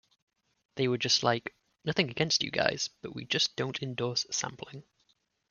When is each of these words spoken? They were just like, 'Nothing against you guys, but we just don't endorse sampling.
They 0.77 0.87
were 0.87 0.97
just 0.97 1.21
like, 1.21 1.53
'Nothing 1.85 2.09
against 2.09 2.41
you 2.41 2.49
guys, 2.49 2.89
but 3.03 3.13
we 3.13 3.23
just 3.23 3.55
don't 3.55 3.79
endorse 3.83 4.25
sampling. 4.31 4.83